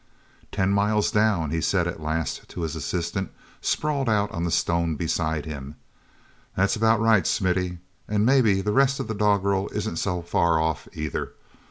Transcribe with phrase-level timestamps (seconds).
[0.51, 3.29] "Ten miles down!" he said at last to his assistant,
[3.61, 5.75] sprawled out on the stone beside him.
[6.55, 7.77] "That's about right, Smithy.
[8.07, 11.33] And maybe the rest of the doggerel isn't so far off either.